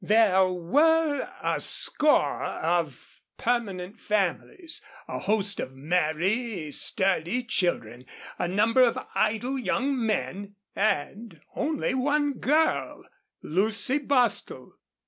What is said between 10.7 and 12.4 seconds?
and only one